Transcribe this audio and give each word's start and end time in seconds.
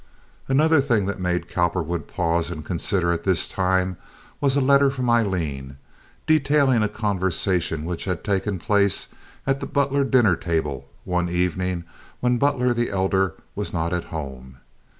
Another 0.47 0.81
thing 0.81 1.05
that 1.05 1.19
made 1.19 1.47
Cowperwood 1.47 2.07
pause 2.07 2.49
and 2.49 2.65
consider 2.65 3.11
at 3.11 3.23
this 3.23 3.47
time 3.47 3.97
was 4.39 4.55
a 4.55 4.59
letter 4.59 4.89
from 4.89 5.11
Aileen, 5.11 5.77
detailing 6.25 6.81
a 6.81 6.89
conversation 6.89 7.85
which 7.85 8.05
had 8.05 8.23
taken 8.23 8.57
place 8.57 9.09
at 9.45 9.59
the 9.59 9.67
Butler 9.67 10.03
dinner 10.03 10.35
table 10.35 10.89
one 11.03 11.29
evening 11.29 11.83
when 12.19 12.39
Butler, 12.39 12.73
the 12.73 12.89
elder, 12.89 13.35
was 13.53 13.73
not 13.73 13.93
at 13.93 14.05
home. 14.05 14.57